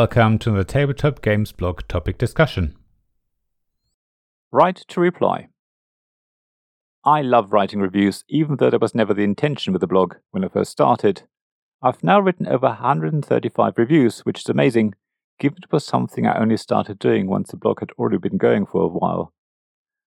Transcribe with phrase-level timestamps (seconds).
[0.00, 2.74] welcome to the Tabletop Games blog topic discussion.
[4.50, 5.48] Right to reply.
[7.04, 10.42] I love writing reviews, even though that was never the intention with the blog when
[10.42, 11.24] I first started.
[11.82, 14.94] I've now written over 135 reviews, which is amazing,
[15.38, 18.64] given it was something I only started doing once the blog had already been going
[18.64, 19.34] for a while.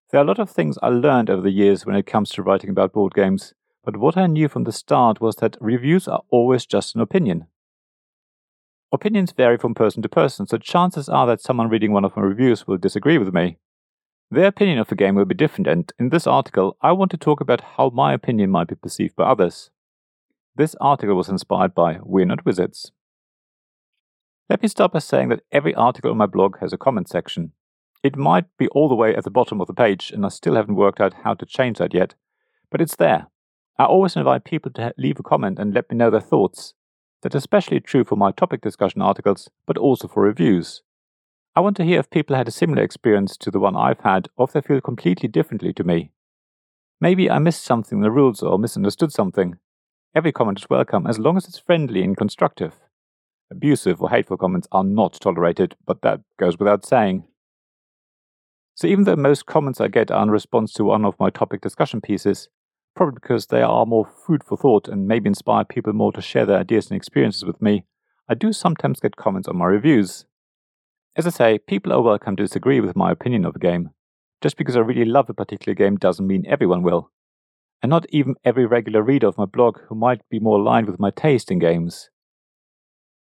[0.09, 2.41] There are a lot of things I learned over the years when it comes to
[2.41, 6.23] writing about board games, but what I knew from the start was that reviews are
[6.31, 7.45] always just an opinion.
[8.93, 12.21] Opinions vary from person to person, so chances are that someone reading one of my
[12.21, 13.57] reviews will disagree with me.
[14.29, 17.17] Their opinion of the game will be different, and in this article, I want to
[17.17, 19.71] talk about how my opinion might be perceived by others.
[20.55, 22.91] This article was inspired by We're Not Wizards.
[24.47, 27.53] Let me start by saying that every article on my blog has a comment section.
[28.03, 30.53] It might be all the way at the bottom of the page, and I still
[30.53, 32.13] haven't worked out how to change that yet,
[32.69, 33.25] but it's there.
[33.79, 36.75] I always invite people to leave a comment and let me know their thoughts.
[37.23, 40.83] That's especially true for my topic discussion articles, but also for reviews.
[41.55, 44.27] I want to hear if people had a similar experience to the one I've had,
[44.35, 46.11] or if they feel completely differently to me.
[46.99, 49.55] Maybe I missed something in the rules or misunderstood something.
[50.13, 52.73] Every comment is welcome as long as it's friendly and constructive.
[53.49, 57.23] Abusive or hateful comments are not tolerated, but that goes without saying.
[58.75, 61.61] So, even though most comments I get are in response to one of my topic
[61.61, 62.49] discussion pieces,
[62.95, 66.45] probably because they are more food for thought and maybe inspire people more to share
[66.45, 67.85] their ideas and experiences with me,
[68.29, 70.25] I do sometimes get comments on my reviews.
[71.15, 73.91] As I say, people are welcome to disagree with my opinion of a game.
[74.41, 77.11] Just because I really love a particular game doesn't mean everyone will.
[77.81, 80.99] And not even every regular reader of my blog who might be more aligned with
[80.99, 82.09] my taste in games.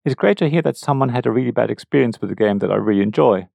[0.05, 2.72] It's great to hear that someone had a really bad experience with a game that
[2.72, 3.48] I really enjoy.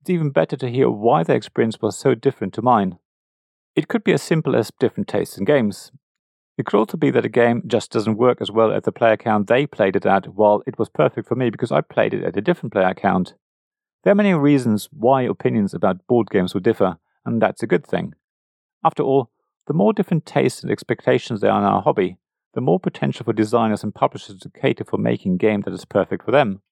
[0.00, 2.98] It's even better to hear why their experience was so different to mine.
[3.76, 5.92] It could be as simple as different tastes in games.
[6.56, 9.18] It could also be that a game just doesn't work as well at the player
[9.18, 12.24] count they played it at, while it was perfect for me because I played it
[12.24, 13.34] at a different player count.
[14.02, 16.96] There are many reasons why opinions about board games will differ,
[17.26, 18.14] and that's a good thing.
[18.82, 19.30] After all,
[19.66, 22.16] the more different tastes and expectations there are in our hobby,
[22.54, 25.84] the more potential for designers and publishers to cater for making a game that is
[25.84, 26.62] perfect for them.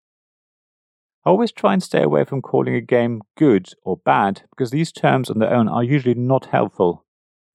[1.27, 4.93] I always try and stay away from calling a game good or bad because these
[4.93, 7.07] terms on their own are usually not helpful.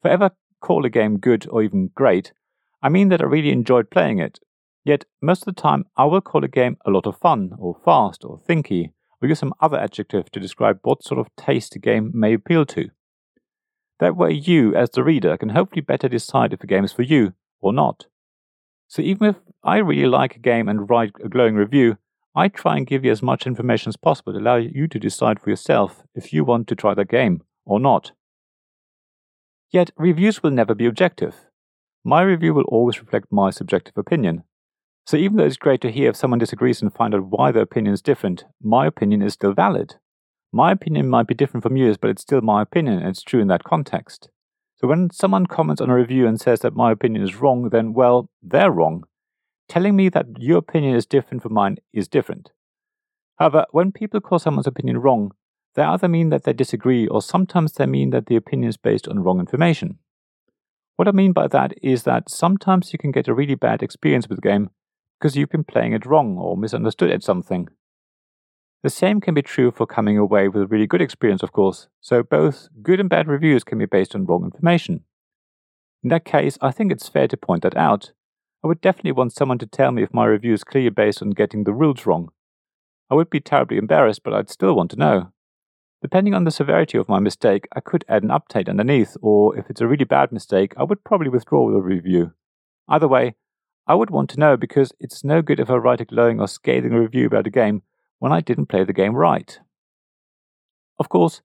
[0.01, 2.33] If I ever call a game good or even great,
[2.81, 4.39] I mean that I really enjoyed playing it.
[4.83, 7.77] Yet, most of the time, I will call a game a lot of fun, or
[7.85, 11.79] fast, or thinky, or use some other adjective to describe what sort of taste a
[11.79, 12.89] game may appeal to.
[13.99, 17.03] That way, you, as the reader, can hopefully better decide if a game is for
[17.03, 18.07] you or not.
[18.87, 21.97] So, even if I really like a game and write a glowing review,
[22.39, 25.41] I try and give you as much information as possible to allow you to decide
[25.41, 28.13] for yourself if you want to try the game or not.
[29.71, 31.35] Yet, reviews will never be objective.
[32.05, 34.43] My review will always reflect my subjective opinion.
[35.05, 37.63] So, even though it's great to hear if someone disagrees and find out why their
[37.63, 39.95] opinion is different, my opinion is still valid.
[40.53, 43.41] My opinion might be different from yours, but it's still my opinion and it's true
[43.41, 44.29] in that context.
[44.77, 47.91] So, when someone comments on a review and says that my opinion is wrong, then,
[47.91, 49.03] well, they're wrong
[49.69, 52.51] telling me that your opinion is different from mine is different.
[53.37, 55.31] However, when people call someone's opinion wrong,
[55.75, 59.07] they either mean that they disagree or sometimes they mean that the opinion is based
[59.07, 59.99] on wrong information.
[60.97, 64.27] What I mean by that is that sometimes you can get a really bad experience
[64.27, 64.71] with a game
[65.17, 67.69] because you've been playing it wrong or misunderstood at something.
[68.83, 71.87] The same can be true for coming away with a really good experience, of course,
[72.01, 75.03] so both good and bad reviews can be based on wrong information.
[76.03, 78.11] In that case, I think it's fair to point that out
[78.63, 81.29] I would definitely want someone to tell me if my review is clearly based on
[81.29, 82.29] getting the rules wrong.
[83.09, 85.31] I would be terribly embarrassed, but I'd still want to know.
[86.01, 89.69] Depending on the severity of my mistake, I could add an update underneath, or if
[89.69, 92.33] it's a really bad mistake, I would probably withdraw the review.
[92.87, 93.35] Either way,
[93.87, 96.47] I would want to know because it's no good if I write a glowing or
[96.47, 97.83] scathing review about a game
[98.19, 99.59] when I didn't play the game right.
[100.99, 101.41] Of course,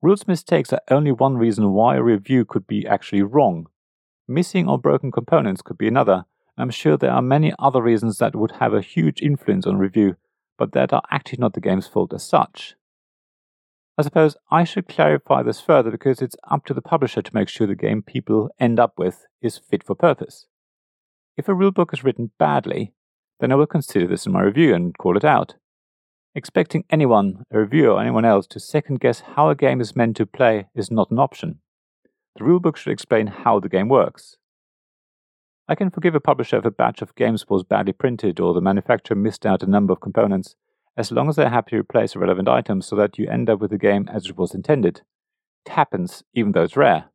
[0.00, 3.66] rules mistakes are only one reason why a review could be actually wrong.
[4.26, 6.26] Missing or broken components could be another,
[6.58, 10.16] I'm sure there are many other reasons that would have a huge influence on review,
[10.58, 12.74] but that are actually not the game's fault as such.
[13.96, 17.48] I suppose I should clarify this further because it's up to the publisher to make
[17.48, 20.46] sure the game people end up with is fit for purpose.
[21.36, 22.92] If a rulebook is written badly,
[23.38, 25.54] then I will consider this in my review and call it out.
[26.34, 30.16] Expecting anyone, a reviewer or anyone else, to second guess how a game is meant
[30.16, 31.60] to play is not an option.
[32.36, 34.36] The rulebook should explain how the game works.
[35.70, 38.60] I can forgive a publisher if a batch of games was badly printed or the
[38.62, 40.56] manufacturer missed out a number of components,
[40.96, 43.70] as long as they're happy to replace relevant items so that you end up with
[43.70, 45.02] the game as it was intended.
[45.66, 47.10] It happens, even though it's rare.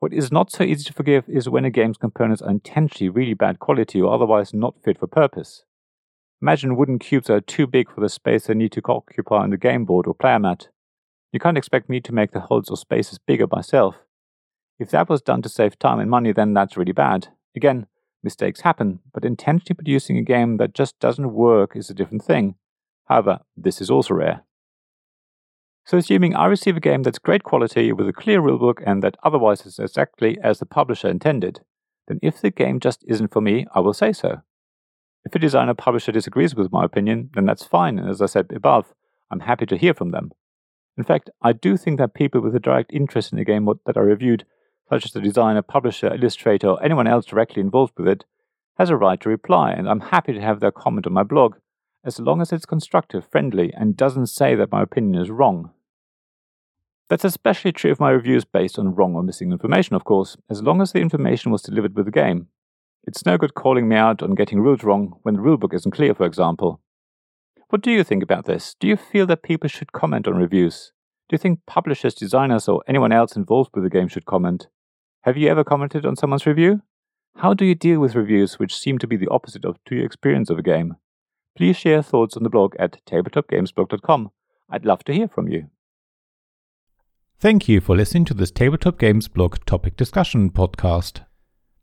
[0.00, 3.34] What is not so easy to forgive is when a game's components are intentionally really
[3.34, 5.62] bad quality or otherwise not fit for purpose.
[6.42, 9.50] Imagine wooden cubes that are too big for the space they need to occupy on
[9.50, 10.68] the game board or player mat.
[11.32, 13.96] You can't expect me to make the holes or spaces bigger myself.
[14.80, 17.28] If that was done to save time and money, then that's really bad.
[17.54, 17.86] Again,
[18.22, 22.54] mistakes happen, but intentionally producing a game that just doesn't work is a different thing.
[23.04, 24.40] However, this is also rare.
[25.84, 29.18] So, assuming I receive a game that's great quality with a clear rulebook and that
[29.22, 31.60] otherwise is exactly as the publisher intended,
[32.08, 34.40] then if the game just isn't for me, I will say so.
[35.26, 38.50] If a designer publisher disagrees with my opinion, then that's fine, and as I said
[38.54, 38.94] above,
[39.30, 40.30] I'm happy to hear from them.
[40.96, 43.96] In fact, I do think that people with a direct interest in a game that
[43.98, 44.46] are reviewed,
[44.90, 48.24] such as the designer, publisher, illustrator, or anyone else directly involved with it,
[48.76, 51.56] has a right to reply, and I'm happy to have their comment on my blog,
[52.04, 55.70] as long as it's constructive, friendly, and doesn't say that my opinion is wrong.
[57.08, 60.36] That's especially true if my review is based on wrong or missing information, of course,
[60.48, 62.48] as long as the information was delivered with the game.
[63.04, 66.14] It's no good calling me out on getting rules wrong when the rulebook isn't clear,
[66.14, 66.80] for example.
[67.68, 68.74] What do you think about this?
[68.80, 70.92] Do you feel that people should comment on reviews?
[71.28, 74.66] Do you think publishers, designers, or anyone else involved with the game should comment?
[75.24, 76.80] Have you ever commented on someone's review?
[77.36, 80.06] How do you deal with reviews which seem to be the opposite of to your
[80.06, 80.96] experience of a game?
[81.56, 84.30] Please share thoughts on the blog at tabletopgamesblog.com.
[84.70, 85.66] I'd love to hear from you.
[87.38, 91.20] Thank you for listening to this Tabletop Games blog topic discussion podcast.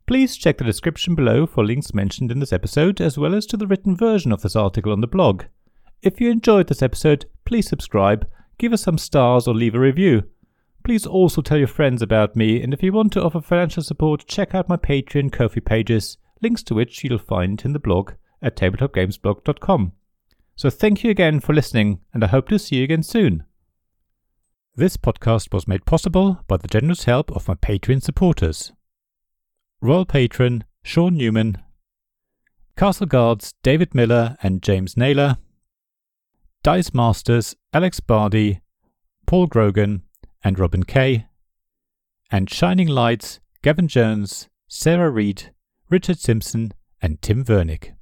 [0.08, 3.56] Please check the description below for links mentioned in this episode, as well as to
[3.56, 5.44] the written version of this article on the blog.
[6.02, 8.26] If you enjoyed this episode, please subscribe,
[8.58, 10.24] give us some stars, or leave a review.
[10.88, 14.26] Please also tell your friends about me, and if you want to offer financial support,
[14.26, 18.56] check out my Patreon Ko-fi pages, links to which you'll find in the blog at
[18.56, 19.92] tabletopgamesblog.com.
[20.56, 23.44] So thank you again for listening, and I hope to see you again soon.
[24.76, 28.72] This podcast was made possible by the generous help of my Patreon supporters.
[29.82, 31.58] Royal Patron Sean Newman,
[32.78, 35.36] Castle Guards David Miller and James Naylor,
[36.62, 38.62] Dice Masters Alex Bardi,
[39.26, 40.00] Paul Grogan,
[40.42, 41.26] and Robin Kay,
[42.30, 45.52] and Shining Lights Gavin Jones, Sarah Reed,
[45.90, 47.94] Richard Simpson, and Tim Vernick.